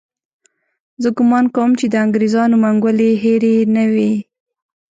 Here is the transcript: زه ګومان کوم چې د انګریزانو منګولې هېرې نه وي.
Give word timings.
زه 1.01 1.09
ګومان 1.17 1.45
کوم 1.55 1.71
چې 1.79 1.85
د 1.89 1.93
انګریزانو 2.05 2.55
منګولې 2.63 3.09
هېرې 3.23 3.55
نه 3.75 3.83
وي. 3.93 4.13